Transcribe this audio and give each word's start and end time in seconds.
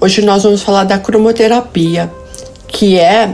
Hoje 0.00 0.22
nós 0.22 0.44
vamos 0.44 0.62
falar 0.62 0.84
da 0.84 0.96
cromoterapia, 0.96 2.08
que 2.68 2.96
é 2.96 3.30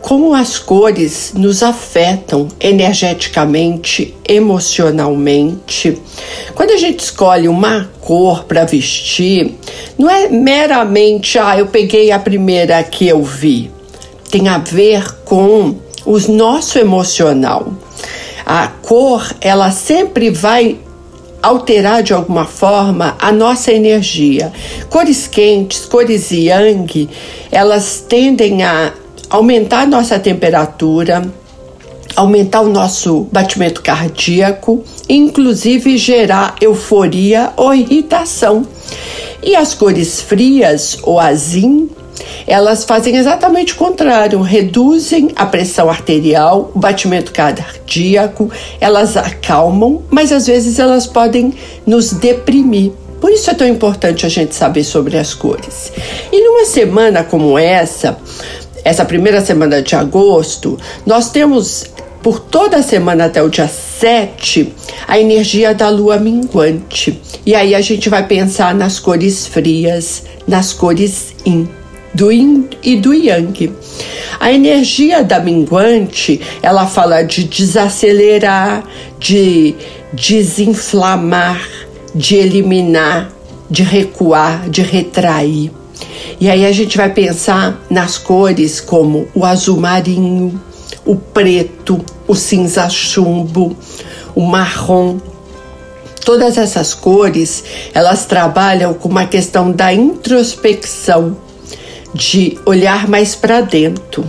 como 0.00 0.34
as 0.34 0.58
cores 0.58 1.32
nos 1.32 1.62
afetam 1.62 2.48
energeticamente, 2.58 4.12
emocionalmente. 4.28 5.96
Quando 6.56 6.72
a 6.72 6.76
gente 6.76 7.04
escolhe 7.04 7.46
uma 7.46 7.88
cor 8.00 8.42
para 8.42 8.64
vestir, 8.64 9.54
não 9.96 10.10
é 10.10 10.28
meramente, 10.28 11.38
ah, 11.38 11.56
eu 11.56 11.68
peguei 11.68 12.10
a 12.10 12.18
primeira 12.18 12.82
que 12.82 13.06
eu 13.06 13.22
vi. 13.22 13.70
Tem 14.28 14.48
a 14.48 14.58
ver 14.58 15.08
com 15.24 15.76
o 16.04 16.18
nosso 16.32 16.80
emocional. 16.80 17.72
A 18.44 18.66
cor, 18.66 19.24
ela 19.40 19.70
sempre 19.70 20.30
vai 20.30 20.78
alterar 21.42 22.02
de 22.02 22.14
alguma 22.14 22.44
forma 22.44 23.16
a 23.18 23.32
nossa 23.32 23.72
energia. 23.72 24.52
Cores 24.88 25.26
quentes, 25.26 25.84
cores 25.86 26.30
yang, 26.30 27.08
elas 27.50 28.04
tendem 28.08 28.62
a 28.62 28.92
aumentar 29.28 29.86
nossa 29.86 30.18
temperatura, 30.18 31.22
aumentar 32.14 32.60
o 32.60 32.68
nosso 32.68 33.26
batimento 33.32 33.82
cardíaco, 33.82 34.84
inclusive 35.08 35.96
gerar 35.96 36.54
euforia 36.60 37.52
ou 37.56 37.74
irritação. 37.74 38.66
E 39.42 39.56
as 39.56 39.74
cores 39.74 40.20
frias, 40.20 40.98
ou 41.02 41.18
azim, 41.18 41.90
elas 42.46 42.84
fazem 42.84 43.16
exatamente 43.16 43.74
o 43.74 43.76
contrário, 43.76 44.40
reduzem 44.40 45.30
a 45.36 45.46
pressão 45.46 45.88
arterial, 45.88 46.70
o 46.74 46.78
batimento 46.78 47.32
cardíaco, 47.32 48.50
elas 48.80 49.16
acalmam, 49.16 50.02
mas 50.10 50.32
às 50.32 50.46
vezes 50.46 50.78
elas 50.78 51.06
podem 51.06 51.52
nos 51.86 52.12
deprimir. 52.12 52.92
Por 53.20 53.30
isso 53.30 53.50
é 53.50 53.54
tão 53.54 53.68
importante 53.68 54.26
a 54.26 54.28
gente 54.28 54.54
saber 54.54 54.82
sobre 54.82 55.16
as 55.16 55.32
cores. 55.32 55.92
E 56.32 56.44
numa 56.44 56.64
semana 56.64 57.22
como 57.22 57.56
essa, 57.56 58.18
essa 58.84 59.04
primeira 59.04 59.40
semana 59.40 59.80
de 59.80 59.94
agosto, 59.94 60.76
nós 61.06 61.30
temos 61.30 61.86
por 62.22 62.38
toda 62.38 62.78
a 62.78 62.82
semana 62.82 63.26
até 63.26 63.42
o 63.42 63.48
dia 63.48 63.68
7 63.68 64.72
a 65.06 65.18
energia 65.18 65.74
da 65.74 65.88
lua 65.88 66.18
minguante. 66.18 67.20
E 67.44 67.54
aí 67.54 67.74
a 67.74 67.80
gente 67.80 68.08
vai 68.08 68.26
pensar 68.26 68.74
nas 68.74 68.98
cores 68.98 69.46
frias, 69.46 70.22
nas 70.46 70.72
cores 70.72 71.34
yin 71.46 71.68
do 72.14 72.30
yin 72.30 72.68
e 72.82 72.96
do 72.96 73.12
yang. 73.12 73.72
A 74.38 74.52
energia 74.52 75.22
da 75.22 75.40
minguante, 75.40 76.40
ela 76.62 76.86
fala 76.86 77.22
de 77.22 77.44
desacelerar, 77.44 78.84
de 79.18 79.74
desinflamar, 80.12 81.60
de 82.14 82.36
eliminar, 82.36 83.32
de 83.70 83.82
recuar, 83.82 84.68
de 84.68 84.82
retrair. 84.82 85.70
E 86.40 86.50
aí 86.50 86.66
a 86.66 86.72
gente 86.72 86.96
vai 86.96 87.10
pensar 87.10 87.80
nas 87.88 88.18
cores 88.18 88.80
como 88.80 89.28
o 89.34 89.44
azul 89.44 89.78
marinho, 89.78 90.60
o 91.04 91.16
preto, 91.16 92.04
o 92.26 92.34
cinza 92.34 92.88
chumbo, 92.88 93.76
o 94.34 94.40
marrom. 94.42 95.18
Todas 96.24 96.56
essas 96.58 96.94
cores, 96.94 97.64
elas 97.94 98.26
trabalham 98.26 98.94
com 98.94 99.08
uma 99.08 99.26
questão 99.26 99.72
da 99.72 99.92
introspecção, 99.92 101.36
de 102.14 102.58
olhar 102.64 103.08
mais 103.08 103.34
para 103.34 103.60
dentro. 103.60 104.24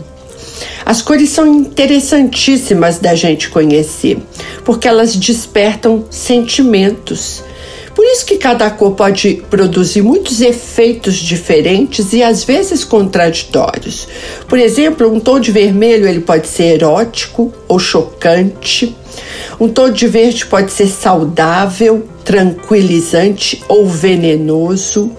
As 0.85 1.01
cores 1.01 1.29
são 1.29 1.47
interessantíssimas 1.47 2.99
da 2.99 3.15
gente 3.15 3.49
conhecer, 3.49 4.17
porque 4.65 4.87
elas 4.87 5.15
despertam 5.15 6.05
sentimentos. 6.09 7.43
Por 7.95 8.03
isso 8.05 8.25
que 8.25 8.37
cada 8.37 8.69
cor 8.71 8.91
pode 8.95 9.43
produzir 9.49 10.01
muitos 10.01 10.41
efeitos 10.41 11.15
diferentes 11.15 12.11
e 12.11 12.23
às 12.23 12.43
vezes 12.43 12.83
contraditórios. 12.83 14.07
Por 14.47 14.57
exemplo, 14.57 15.11
um 15.11 15.19
tom 15.19 15.39
de 15.39 15.51
vermelho 15.51 16.07
ele 16.07 16.21
pode 16.21 16.47
ser 16.47 16.75
erótico 16.75 17.53
ou 17.67 17.77
chocante. 17.77 18.95
Um 19.59 19.69
tom 19.69 19.91
de 19.91 20.07
verde 20.07 20.45
pode 20.47 20.71
ser 20.71 20.87
saudável, 20.87 22.07
tranquilizante 22.25 23.63
ou 23.67 23.87
venenoso. 23.87 25.11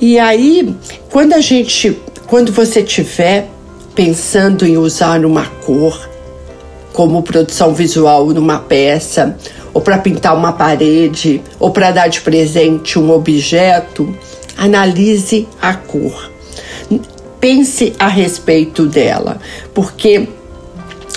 E 0.00 0.18
aí, 0.18 0.74
quando 1.10 1.32
a 1.34 1.40
gente, 1.40 1.98
quando 2.26 2.52
você 2.52 2.82
tiver 2.82 3.48
pensando 3.94 4.66
em 4.66 4.76
usar 4.76 5.24
uma 5.24 5.46
cor 5.46 6.10
como 6.92 7.22
produção 7.22 7.74
visual 7.74 8.26
numa 8.26 8.58
peça, 8.58 9.36
ou 9.72 9.80
para 9.80 9.98
pintar 9.98 10.36
uma 10.36 10.52
parede, 10.52 11.42
ou 11.58 11.70
para 11.70 11.90
dar 11.90 12.08
de 12.08 12.20
presente 12.20 12.98
um 12.98 13.10
objeto, 13.10 14.16
analise 14.56 15.48
a 15.60 15.74
cor. 15.74 16.30
Pense 17.40 17.92
a 17.98 18.08
respeito 18.08 18.86
dela, 18.86 19.38
porque 19.74 20.28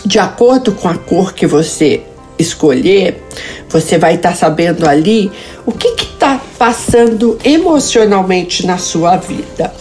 de 0.06 0.20
acordo 0.20 0.72
com 0.72 0.88
a 0.90 0.96
cor 0.96 1.34
que 1.34 1.46
você 1.46 2.02
escolher, 2.40 3.24
você 3.70 3.98
vai 3.98 4.16
estar 4.16 4.30
tá 4.30 4.36
sabendo 4.36 4.88
ali 4.88 5.32
o 5.66 5.72
que 5.72 5.90
está 5.90 6.17
passando 6.58 7.38
emocionalmente 7.44 8.66
na 8.66 8.78
sua 8.78 9.18
vida. 9.18 9.74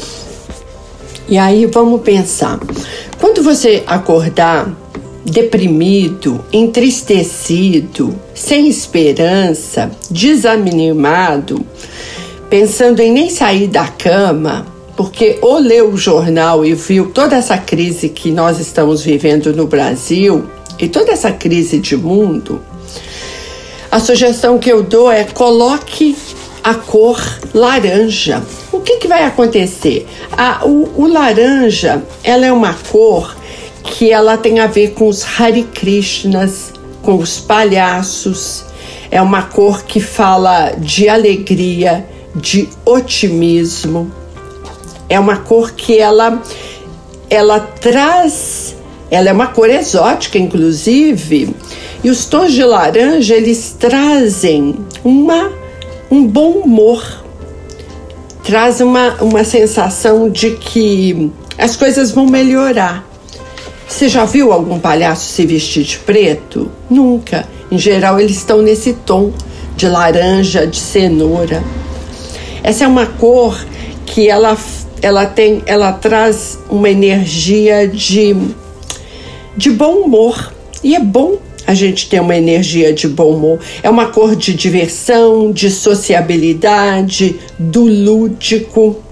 E 1.29 1.39
aí 1.39 1.67
vamos 1.67 2.03
pensar: 2.03 2.59
quando 3.19 3.43
você 3.43 3.83
acordar 3.87 4.75
deprimido, 5.25 6.45
entristecido, 6.53 8.15
sem 8.33 8.69
esperança, 8.69 9.91
desanimado, 10.09 11.67
pensando 12.49 13.01
em 13.01 13.13
nem 13.13 13.29
sair 13.29 13.67
da 13.67 13.89
cama, 13.89 14.67
porque 14.97 15.39
ou 15.43 15.59
leu 15.59 15.91
o 15.91 15.97
jornal 15.97 16.65
e 16.65 16.75
viu 16.75 17.11
toda 17.11 17.37
essa 17.37 17.59
crise 17.59 18.09
que 18.09 18.31
nós 18.31 18.61
estamos 18.61 19.03
vivendo 19.03 19.53
no 19.53 19.67
Brasil, 19.67 20.47
e 20.79 20.89
toda 20.89 21.13
essa 21.13 21.33
crise 21.33 21.79
de 21.79 21.97
mundo, 21.97 22.61
a 23.91 23.99
sugestão 23.99 24.59
que 24.59 24.71
eu 24.71 24.83
dou 24.83 25.11
é 25.11 25.25
coloque 25.25 26.15
a 26.67 26.75
cor 26.75 27.23
laranja. 27.55 28.43
O 28.73 28.81
que, 28.81 28.97
que 28.97 29.07
vai 29.07 29.23
acontecer? 29.23 30.05
A, 30.33 30.67
o, 30.67 30.91
o, 30.97 31.07
laranja, 31.07 32.03
ela 32.25 32.45
é 32.45 32.51
uma 32.51 32.75
cor 32.91 33.37
que 33.85 34.11
ela 34.11 34.37
tem 34.37 34.59
a 34.59 34.67
ver 34.67 34.91
com 34.91 35.07
os 35.07 35.25
Hare 35.39 35.63
Krishnas, 35.63 36.73
com 37.03 37.19
os 37.19 37.39
palhaços. 37.39 38.65
É 39.13 39.23
uma 39.23 39.43
cor 39.43 39.85
que 39.85 40.01
fala 40.01 40.73
de 40.73 41.09
alegria, 41.09 42.05
de 42.35 42.69
otimismo. 42.85 44.11
É 45.09 45.21
uma 45.21 45.37
cor 45.37 45.71
que 45.71 45.97
ela 45.97 46.43
ela 47.31 47.61
traz 47.61 48.75
ela 49.09 49.29
é 49.29 49.33
uma 49.33 49.47
cor 49.47 49.71
exótica, 49.71 50.37
inclusive, 50.37 51.55
e 52.03 52.11
os 52.11 52.25
tons 52.25 52.53
de 52.53 52.65
laranja 52.65 53.37
eles 53.37 53.77
trazem 53.79 54.75
uma, 55.05 55.53
um 56.11 56.27
bom 56.27 56.53
humor, 56.53 57.25
traz 58.45 58.81
uma, 58.81 59.15
uma 59.23 59.45
sensação 59.45 60.31
de 60.31 60.53
que 60.53 61.31
as 61.59 61.77
coisas 61.77 62.11
vão 62.11 62.27
melhorar. 62.27 63.05
Você 63.89 64.09
já 64.09 64.25
viu 64.25 64.53
algum 64.53 64.79
palhaço 64.79 65.29
se 65.29 65.47
vestir 65.47 65.85
de 65.85 65.99
preto? 65.99 66.71
Nunca. 66.91 67.47
Em 67.71 67.79
geral, 67.79 68.19
eles 68.19 68.37
estão 68.37 68.63
nesse 68.63 68.93
tom 68.93 69.33
de 69.77 69.89
laranja, 69.89 70.67
de 70.67 70.79
cenoura. 70.79 71.63
Essa 72.63 72.85
é 72.85 72.87
uma 72.89 73.07
cor 73.07 73.59
que 74.05 74.29
ela, 74.29 74.57
ela 75.01 75.27
tem, 75.27 75.63
ela 75.67 75.93
traz 75.93 76.59
uma 76.69 76.89
energia 76.89 77.87
de 77.87 78.35
de 79.57 79.71
bom 79.71 80.03
humor. 80.03 80.53
E 80.85 80.95
é 80.95 81.01
bom 81.01 81.39
a 81.67 81.75
gente 81.75 82.09
ter 82.09 82.21
uma 82.21 82.37
energia 82.37 82.93
de 82.93 83.09
bom 83.09 83.35
humor. 83.35 83.59
É 83.83 83.91
uma 83.91 84.07
cor 84.07 84.37
de 84.37 84.55
diversão, 84.55 85.51
de 85.51 85.71
sociabilidade, 85.71 87.41
do 87.59 87.85
lúdico. 87.85 89.03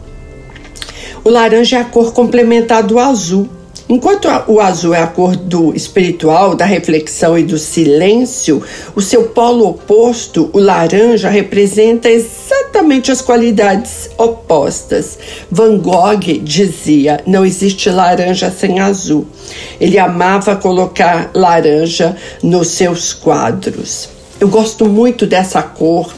O 1.24 1.30
laranja 1.30 1.78
é 1.78 1.80
a 1.80 1.84
cor 1.84 2.12
complementar 2.12 2.82
do 2.82 2.98
azul. 2.98 3.48
Enquanto 3.86 4.26
o 4.48 4.60
azul 4.60 4.94
é 4.94 5.02
a 5.02 5.06
cor 5.06 5.36
do 5.36 5.74
espiritual, 5.76 6.54
da 6.54 6.64
reflexão 6.64 7.38
e 7.38 7.42
do 7.42 7.58
silêncio, 7.58 8.62
o 8.96 9.02
seu 9.02 9.24
polo 9.24 9.68
oposto, 9.68 10.48
o 10.54 10.58
laranja, 10.58 11.28
representa 11.28 12.08
exatamente 12.08 13.12
as 13.12 13.20
qualidades 13.20 14.08
opostas. 14.16 15.18
Van 15.50 15.76
Gogh 15.76 16.40
dizia: 16.42 17.20
não 17.26 17.44
existe 17.44 17.90
laranja 17.90 18.50
sem 18.50 18.80
azul. 18.80 19.26
Ele 19.78 19.98
amava 19.98 20.56
colocar 20.56 21.30
laranja 21.34 22.16
nos 22.42 22.68
seus 22.68 23.12
quadros. 23.12 24.08
Eu 24.40 24.48
gosto 24.48 24.86
muito 24.86 25.26
dessa 25.26 25.62
cor 25.62 26.10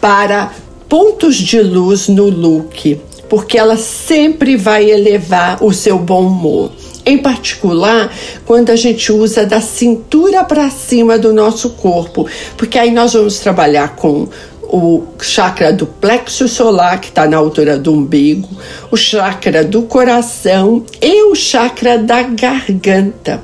para 0.00 0.52
pontos 0.88 1.36
de 1.36 1.60
luz 1.60 2.08
no 2.08 2.30
look, 2.30 2.98
porque 3.28 3.58
ela 3.58 3.76
sempre 3.76 4.56
vai 4.56 4.90
elevar 4.90 5.62
o 5.62 5.72
seu 5.72 5.98
bom 5.98 6.26
humor. 6.26 6.72
Em 7.04 7.18
particular, 7.18 8.12
quando 8.44 8.70
a 8.70 8.76
gente 8.76 9.12
usa 9.12 9.46
da 9.46 9.60
cintura 9.60 10.42
para 10.42 10.68
cima 10.70 11.16
do 11.16 11.32
nosso 11.32 11.70
corpo, 11.70 12.28
porque 12.56 12.78
aí 12.78 12.90
nós 12.90 13.12
vamos 13.12 13.38
trabalhar 13.38 13.94
com 13.94 14.28
o 14.68 15.04
chakra 15.20 15.72
do 15.72 15.86
plexo 15.86 16.48
solar, 16.48 17.00
que 17.00 17.08
está 17.08 17.26
na 17.28 17.36
altura 17.36 17.78
do 17.78 17.92
umbigo, 17.92 18.48
o 18.90 18.96
chakra 18.96 19.64
do 19.64 19.82
coração 19.82 20.84
e 21.00 21.30
o 21.30 21.34
chakra 21.34 21.96
da 21.96 22.22
garganta, 22.22 23.42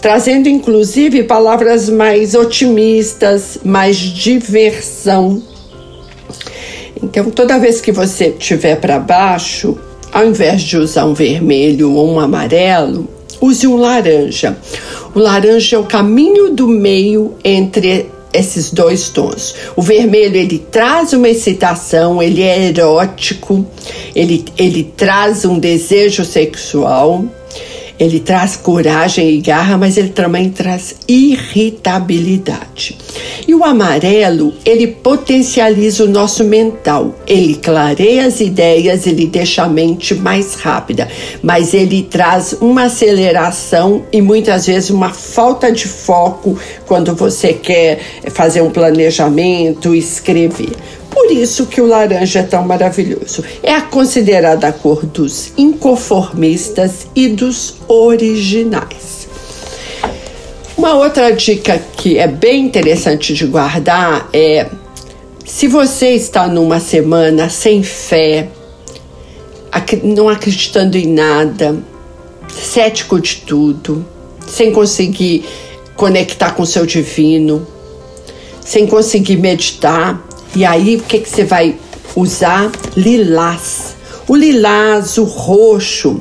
trazendo 0.00 0.48
inclusive 0.48 1.24
palavras 1.24 1.88
mais 1.88 2.34
otimistas, 2.34 3.58
mais 3.64 3.96
diversão. 3.96 5.42
Então, 7.02 7.30
toda 7.30 7.58
vez 7.58 7.80
que 7.80 7.92
você 7.92 8.28
estiver 8.28 8.76
para 8.76 8.98
baixo, 8.98 9.78
ao 10.12 10.26
invés 10.26 10.62
de 10.62 10.76
usar 10.76 11.04
um 11.04 11.14
vermelho 11.14 11.92
ou 11.92 12.10
um 12.10 12.20
amarelo, 12.20 13.08
use 13.40 13.66
um 13.66 13.76
laranja. 13.76 14.56
O 15.14 15.18
laranja 15.18 15.76
é 15.76 15.78
o 15.78 15.84
caminho 15.84 16.54
do 16.54 16.68
meio 16.68 17.34
entre 17.42 18.06
esses 18.32 18.70
dois 18.70 19.08
tons. 19.08 19.54
O 19.74 19.82
vermelho 19.82 20.36
ele 20.36 20.58
traz 20.70 21.12
uma 21.12 21.28
excitação, 21.28 22.22
ele 22.22 22.42
é 22.42 22.68
erótico, 22.68 23.66
ele, 24.14 24.44
ele 24.56 24.84
traz 24.96 25.44
um 25.44 25.58
desejo 25.58 26.24
sexual. 26.24 27.24
Ele 28.00 28.18
traz 28.18 28.56
coragem 28.56 29.28
e 29.34 29.40
garra, 29.42 29.76
mas 29.76 29.98
ele 29.98 30.08
também 30.08 30.48
traz 30.48 30.96
irritabilidade. 31.06 32.96
E 33.46 33.54
o 33.54 33.62
amarelo, 33.62 34.54
ele 34.64 34.86
potencializa 34.86 36.04
o 36.04 36.08
nosso 36.08 36.42
mental. 36.42 37.14
Ele 37.26 37.56
clareia 37.56 38.24
as 38.24 38.40
ideias, 38.40 39.06
ele 39.06 39.26
deixa 39.26 39.64
a 39.64 39.68
mente 39.68 40.14
mais 40.14 40.54
rápida, 40.54 41.06
mas 41.42 41.74
ele 41.74 42.02
traz 42.02 42.56
uma 42.58 42.84
aceleração 42.84 44.02
e 44.10 44.22
muitas 44.22 44.66
vezes 44.66 44.88
uma 44.88 45.10
falta 45.10 45.70
de 45.70 45.86
foco 45.86 46.58
quando 46.86 47.14
você 47.14 47.52
quer 47.52 48.00
fazer 48.30 48.62
um 48.62 48.70
planejamento, 48.70 49.94
escrever. 49.94 50.70
Por 51.10 51.30
isso 51.30 51.66
que 51.66 51.80
o 51.80 51.86
laranja 51.86 52.40
é 52.40 52.42
tão 52.42 52.64
maravilhoso. 52.64 53.44
É 53.62 53.74
a 53.74 53.82
considerada 53.82 54.68
a 54.68 54.72
cor 54.72 55.04
dos 55.04 55.52
inconformistas 55.56 57.06
e 57.14 57.28
dos 57.28 57.76
originais. 57.88 59.28
Uma 60.76 60.94
outra 60.94 61.30
dica 61.32 61.78
que 61.96 62.16
é 62.18 62.26
bem 62.26 62.64
interessante 62.64 63.34
de 63.34 63.46
guardar 63.46 64.28
é 64.32 64.66
se 65.44 65.66
você 65.66 66.10
está 66.10 66.46
numa 66.46 66.80
semana 66.80 67.50
sem 67.50 67.82
fé, 67.82 68.48
não 70.02 70.28
acreditando 70.28 70.96
em 70.96 71.06
nada, 71.06 71.76
cético 72.48 73.20
de 73.20 73.36
tudo, 73.36 74.06
sem 74.46 74.72
conseguir 74.72 75.44
conectar 75.96 76.52
com 76.52 76.62
o 76.62 76.66
seu 76.66 76.86
divino, 76.86 77.66
sem 78.64 78.86
conseguir 78.86 79.36
meditar, 79.36 80.24
e 80.54 80.64
aí, 80.64 80.96
o 80.96 81.02
que, 81.02 81.20
que 81.20 81.28
você 81.28 81.44
vai 81.44 81.76
usar? 82.16 82.70
Lilás. 82.96 83.96
O 84.26 84.36
lilás, 84.36 85.18
o 85.18 85.24
roxo, 85.24 86.20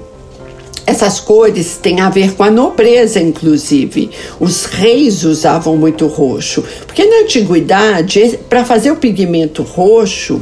essas 0.89 1.19
cores 1.19 1.77
têm 1.77 1.99
a 2.01 2.09
ver 2.09 2.33
com 2.33 2.43
a 2.43 2.49
nobreza, 2.49 3.19
inclusive. 3.19 4.09
Os 4.39 4.65
reis 4.65 5.23
usavam 5.23 5.77
muito 5.77 6.07
roxo, 6.07 6.63
porque 6.87 7.05
na 7.05 7.21
antiguidade, 7.21 8.39
para 8.49 8.65
fazer 8.65 8.89
o 8.89 8.95
pigmento 8.95 9.61
roxo, 9.61 10.41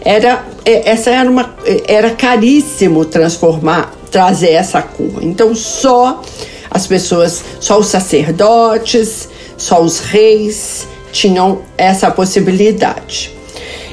era 0.00 0.46
é, 0.64 0.90
essa 0.90 1.10
era 1.10 1.28
uma 1.28 1.56
era 1.88 2.10
caríssimo 2.10 3.04
transformar, 3.04 3.92
trazer 4.12 4.50
essa 4.50 4.80
cor. 4.80 5.22
Então 5.22 5.56
só 5.56 6.22
as 6.70 6.86
pessoas, 6.86 7.42
só 7.58 7.78
os 7.80 7.88
sacerdotes, 7.88 9.28
só 9.56 9.82
os 9.82 9.98
reis 9.98 10.86
tinham 11.12 11.62
essa 11.76 12.10
possibilidade. 12.10 13.34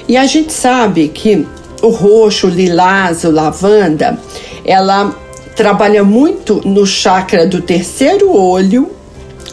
E 0.07 0.15
a 0.15 0.25
gente 0.25 0.53
sabe 0.53 1.09
que 1.09 1.45
o 1.81 1.89
roxo, 1.89 2.47
o 2.47 2.49
lilás, 2.49 3.23
o 3.23 3.31
lavanda, 3.31 4.17
ela 4.63 5.15
trabalha 5.55 6.03
muito 6.03 6.61
no 6.65 6.85
chakra 6.85 7.45
do 7.45 7.61
terceiro 7.61 8.35
olho 8.35 8.91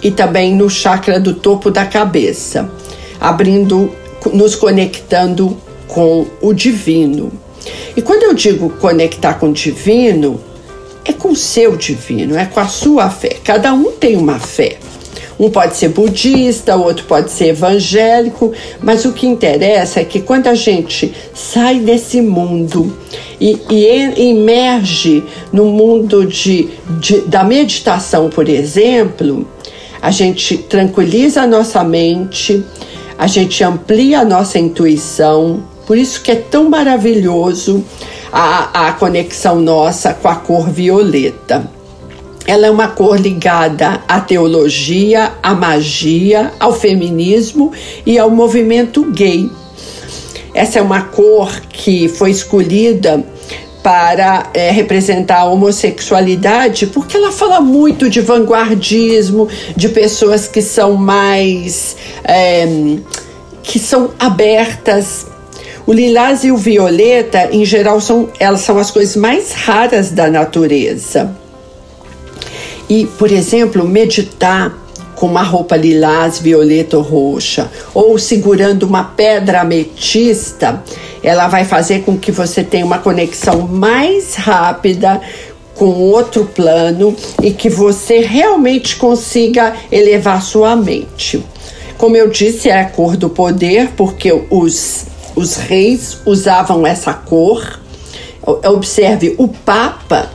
e 0.02 0.10
também 0.10 0.54
no 0.54 0.68
chakra 0.68 1.18
do 1.18 1.34
topo 1.34 1.70
da 1.70 1.86
cabeça, 1.86 2.70
abrindo, 3.20 3.90
nos 4.32 4.54
conectando 4.54 5.56
com 5.88 6.26
o 6.40 6.52
divino. 6.52 7.32
E 7.96 8.02
quando 8.02 8.24
eu 8.24 8.34
digo 8.34 8.70
conectar 8.70 9.34
com 9.34 9.48
o 9.48 9.52
divino, 9.52 10.40
é 11.04 11.12
com 11.12 11.30
o 11.30 11.36
seu 11.36 11.76
divino, 11.76 12.36
é 12.36 12.44
com 12.44 12.60
a 12.60 12.66
sua 12.66 13.08
fé. 13.10 13.36
Cada 13.42 13.72
um 13.72 13.92
tem 13.92 14.16
uma 14.16 14.38
fé. 14.38 14.78
Um 15.38 15.50
pode 15.50 15.76
ser 15.76 15.88
budista, 15.88 16.76
o 16.76 16.84
outro 16.84 17.04
pode 17.06 17.30
ser 17.30 17.48
evangélico, 17.48 18.52
mas 18.80 19.04
o 19.04 19.12
que 19.12 19.26
interessa 19.26 20.00
é 20.00 20.04
que 20.04 20.20
quando 20.20 20.46
a 20.46 20.54
gente 20.54 21.12
sai 21.34 21.80
desse 21.80 22.20
mundo 22.22 22.96
e, 23.40 23.58
e 23.68 24.30
emerge 24.30 25.24
no 25.52 25.66
mundo 25.66 26.24
de, 26.24 26.68
de, 27.00 27.22
da 27.22 27.42
meditação, 27.42 28.30
por 28.30 28.48
exemplo, 28.48 29.46
a 30.00 30.10
gente 30.10 30.56
tranquiliza 30.56 31.42
a 31.42 31.46
nossa 31.46 31.82
mente, 31.82 32.64
a 33.18 33.26
gente 33.26 33.64
amplia 33.64 34.20
a 34.20 34.24
nossa 34.24 34.58
intuição. 34.58 35.62
Por 35.86 35.98
isso 35.98 36.22
que 36.22 36.30
é 36.30 36.36
tão 36.36 36.68
maravilhoso 36.68 37.84
a, 38.32 38.88
a 38.88 38.92
conexão 38.92 39.60
nossa 39.60 40.14
com 40.14 40.28
a 40.28 40.36
cor 40.36 40.68
violeta. 40.68 41.73
Ela 42.46 42.66
é 42.66 42.70
uma 42.70 42.88
cor 42.88 43.18
ligada 43.18 44.02
à 44.06 44.20
teologia, 44.20 45.32
à 45.42 45.54
magia, 45.54 46.52
ao 46.60 46.74
feminismo 46.74 47.72
e 48.04 48.18
ao 48.18 48.30
movimento 48.30 49.10
gay. 49.10 49.50
Essa 50.52 50.78
é 50.78 50.82
uma 50.82 51.02
cor 51.02 51.50
que 51.68 52.06
foi 52.08 52.30
escolhida 52.30 53.24
para 53.82 54.50
é, 54.54 54.70
representar 54.70 55.40
a 55.40 55.44
homossexualidade, 55.44 56.86
porque 56.86 57.16
ela 57.16 57.32
fala 57.32 57.60
muito 57.60 58.08
de 58.08 58.20
vanguardismo, 58.20 59.48
de 59.76 59.88
pessoas 59.88 60.46
que 60.46 60.62
são 60.62 60.94
mais. 60.94 61.96
É, 62.24 62.66
que 63.62 63.78
são 63.78 64.10
abertas. 64.18 65.26
O 65.86 65.92
lilás 65.92 66.44
e 66.44 66.50
o 66.50 66.56
violeta, 66.56 67.48
em 67.52 67.64
geral, 67.64 68.00
são, 68.00 68.30
elas 68.38 68.60
são 68.60 68.78
as 68.78 68.90
coisas 68.90 69.16
mais 69.16 69.52
raras 69.52 70.10
da 70.10 70.30
natureza. 70.30 71.43
E, 72.88 73.06
por 73.18 73.30
exemplo, 73.30 73.86
meditar 73.86 74.76
com 75.14 75.26
uma 75.26 75.42
roupa 75.42 75.76
lilás, 75.76 76.38
violeta 76.38 76.96
ou 76.96 77.02
roxa, 77.02 77.70
ou 77.94 78.18
segurando 78.18 78.82
uma 78.84 79.04
pedra 79.04 79.60
ametista, 79.60 80.82
ela 81.22 81.48
vai 81.48 81.64
fazer 81.64 82.02
com 82.02 82.18
que 82.18 82.32
você 82.32 82.62
tenha 82.62 82.84
uma 82.84 82.98
conexão 82.98 83.62
mais 83.62 84.34
rápida 84.34 85.20
com 85.74 85.86
outro 85.86 86.44
plano 86.44 87.16
e 87.42 87.50
que 87.50 87.68
você 87.68 88.20
realmente 88.20 88.96
consiga 88.96 89.74
elevar 89.90 90.42
sua 90.42 90.76
mente. 90.76 91.44
Como 91.98 92.16
eu 92.16 92.28
disse, 92.28 92.68
é 92.68 92.80
a 92.80 92.84
cor 92.84 93.16
do 93.16 93.30
poder, 93.30 93.90
porque 93.96 94.32
os, 94.50 95.06
os 95.34 95.56
reis 95.56 96.18
usavam 96.26 96.86
essa 96.86 97.12
cor. 97.12 97.80
Observe, 98.46 99.34
o 99.38 99.48
Papa 99.48 100.30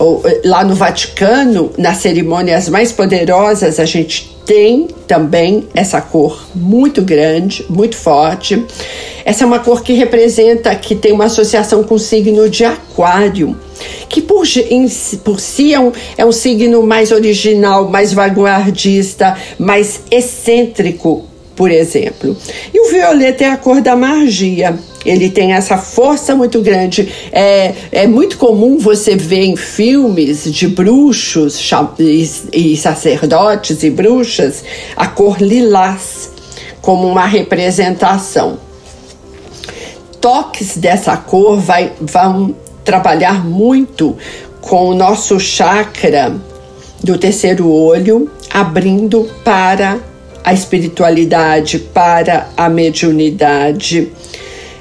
eh, 0.00 0.40
lá 0.44 0.64
no 0.64 0.74
Vaticano, 0.74 1.70
nas 1.76 1.98
cerimônias 1.98 2.68
mais 2.68 2.92
poderosas, 2.92 3.78
a 3.78 3.84
gente 3.84 4.32
tem 4.44 4.88
também 5.06 5.68
essa 5.74 6.00
cor 6.00 6.44
muito 6.54 7.02
grande, 7.02 7.64
muito 7.68 7.96
forte. 7.96 8.64
Essa 9.24 9.44
é 9.44 9.46
uma 9.46 9.60
cor 9.60 9.82
que 9.82 9.92
representa, 9.92 10.74
que 10.74 10.94
tem 10.94 11.12
uma 11.12 11.26
associação 11.26 11.84
com 11.84 11.94
o 11.94 11.98
signo 11.98 12.48
de 12.48 12.64
Aquário, 12.64 13.56
que 14.08 14.20
por, 14.20 14.44
em, 14.68 14.88
por 15.24 15.38
si 15.38 15.72
é 15.72 15.80
um, 15.80 15.92
é 16.16 16.24
um 16.24 16.32
signo 16.32 16.82
mais 16.82 17.12
original, 17.12 17.88
mais 17.88 18.12
vanguardista, 18.12 19.36
mais 19.58 20.00
excêntrico, 20.10 21.24
por 21.54 21.70
exemplo. 21.70 22.36
E 22.72 22.80
o 22.80 22.90
violeta 22.90 23.44
é 23.44 23.48
a 23.48 23.56
cor 23.56 23.80
da 23.80 23.96
magia 23.96 24.78
ele 25.04 25.28
tem 25.28 25.52
essa 25.52 25.76
força 25.76 26.34
muito 26.34 26.60
grande. 26.60 27.12
É, 27.32 27.74
é 27.90 28.06
muito 28.06 28.38
comum 28.38 28.78
você 28.78 29.16
ver 29.16 29.44
em 29.44 29.56
filmes 29.56 30.44
de 30.44 30.68
bruxos 30.68 31.60
e, 31.98 32.30
e 32.52 32.76
sacerdotes 32.76 33.82
e 33.82 33.90
bruxas 33.90 34.64
a 34.96 35.06
cor 35.06 35.40
lilás 35.40 36.30
como 36.80 37.06
uma 37.06 37.26
representação. 37.26 38.58
toques 40.20 40.76
dessa 40.76 41.16
cor 41.16 41.58
vai, 41.58 41.92
vão 42.00 42.54
trabalhar 42.84 43.44
muito 43.44 44.16
com 44.60 44.88
o 44.88 44.94
nosso 44.94 45.40
chakra 45.40 46.34
do 47.02 47.18
terceiro 47.18 47.68
olho, 47.68 48.30
abrindo 48.48 49.28
para 49.44 49.98
a 50.44 50.52
espiritualidade, 50.52 51.78
para 51.78 52.48
a 52.56 52.68
mediunidade. 52.68 54.10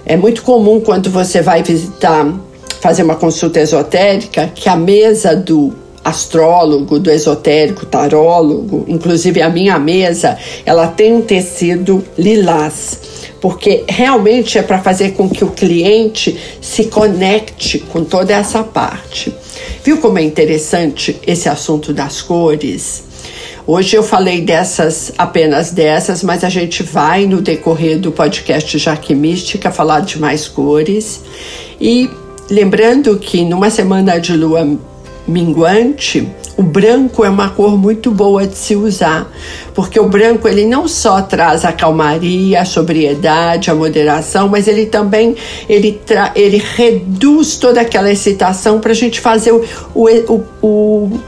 É 0.06 0.18
muito 0.18 0.42
comum 0.44 0.80
quando 0.80 1.10
você 1.10 1.42
vai 1.42 1.64
visitar, 1.64 2.34
fazer 2.80 3.04
uma 3.04 3.16
consulta 3.16 3.60
esotérica, 3.60 4.52
que 4.54 4.68
a 4.68 4.76
mesa 4.76 5.36
do 5.36 5.74
astrólogo, 6.04 7.00
do 7.00 7.12
esotérico, 7.12 7.86
tarólogo, 7.86 8.86
inclusive 8.88 9.42
a 9.42 9.50
minha 9.50 9.78
mesa, 9.78 10.38
ela 10.66 10.88
tem 10.88 11.14
um 11.14 11.22
tecido 11.22 12.04
lilás, 12.18 13.00
porque 13.40 13.84
realmente 13.88 14.58
é 14.58 14.64
para 14.64 14.80
fazer 14.80 15.12
com 15.12 15.30
que 15.30 15.44
o 15.44 15.52
cliente 15.52 16.38
se 16.60 16.86
conecte 16.86 17.80
com 17.80 18.04
toda 18.04 18.34
essa 18.34 18.64
parte. 18.64 19.34
Viu 19.84 19.98
como 19.98 20.18
é 20.18 20.24
interessante 20.24 21.20
esse 21.26 21.48
assunto 21.48 21.94
das 21.94 22.22
cores? 22.22 23.11
Hoje 23.66 23.96
eu 23.96 24.02
falei 24.02 24.42
dessas, 24.42 25.12
apenas 25.18 25.72
dessas, 25.72 26.24
mas 26.24 26.44
a 26.44 26.50
gente 26.50 26.82
vai 26.82 27.28
no 27.28 27.42
decorrer 27.42 28.00
do 28.00 28.12
podcast 28.12 28.76
Jaque 28.78 29.14
Mística 29.14 29.70
falar 29.70 30.00
de 30.00 30.20
mais 30.20 30.48
cores. 30.48 31.22
E 31.80 32.10
lembrando 32.50 33.18
que 33.20 33.46
numa 33.46 33.70
semana 33.70 34.20
de 34.20 34.36
lua 34.36 34.68
minguante, 35.28 36.28
o 36.58 36.64
branco 36.64 37.24
é 37.24 37.30
uma 37.30 37.50
cor 37.50 37.78
muito 37.78 38.12
boa 38.12 38.46
de 38.46 38.58
se 38.58 38.76
usar, 38.76 39.32
porque 39.74 40.00
o 40.00 40.08
branco 40.08 40.48
ele 40.48 40.66
não 40.66 40.88
só 40.88 41.22
traz 41.22 41.64
a 41.64 41.72
calmaria, 41.72 42.62
a 42.62 42.66
sobriedade, 42.66 43.72
a 43.72 43.76
moderação, 43.76 44.50
mas 44.50 44.68
ele 44.68 44.86
também 44.86 45.36
ele, 45.68 46.00
ele 46.36 46.62
reduz 46.76 47.56
toda 47.56 47.82
aquela 47.82 48.12
excitação 48.12 48.80
para 48.80 48.92
a 48.92 48.96
gente 48.96 49.20
fazer 49.20 49.52
o, 49.52 49.64
o, 49.96 50.44
o, 50.62 51.20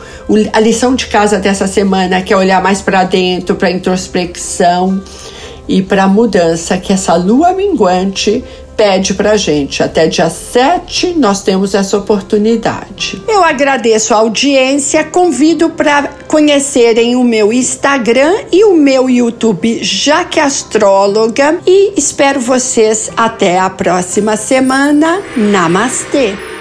a 0.51 0.59
lição 0.59 0.95
de 0.95 1.07
casa 1.07 1.39
dessa 1.39 1.67
semana, 1.67 2.21
que 2.21 2.33
é 2.33 2.37
olhar 2.37 2.61
mais 2.61 2.81
para 2.81 3.03
dentro, 3.03 3.55
para 3.55 3.71
introspecção 3.71 5.01
e 5.67 5.81
para 5.81 6.07
mudança 6.07 6.77
que 6.77 6.91
essa 6.91 7.15
lua 7.15 7.53
minguante 7.53 8.43
pede 8.83 9.13
pra 9.13 9.37
gente. 9.37 9.81
Até 9.81 10.07
dia 10.07 10.29
7 10.29 11.13
nós 11.17 11.41
temos 11.41 11.73
essa 11.73 11.97
oportunidade. 11.97 13.21
Eu 13.25 13.41
agradeço 13.41 14.13
a 14.13 14.17
audiência, 14.17 15.05
convido 15.05 15.69
para 15.69 16.09
conhecerem 16.27 17.15
o 17.15 17.23
meu 17.23 17.53
Instagram 17.53 18.33
e 18.51 18.65
o 18.65 18.75
meu 18.75 19.09
YouTube 19.09 19.81
Jaque 19.81 20.39
Astróloga 20.39 21.59
e 21.65 21.93
espero 21.97 22.41
vocês 22.41 23.09
até 23.15 23.57
a 23.57 23.69
próxima 23.69 24.35
semana. 24.35 25.21
Namastê! 25.37 26.52